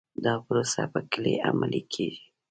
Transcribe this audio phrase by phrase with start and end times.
[0.23, 2.23] دا پروسه په کې عملي کېږي.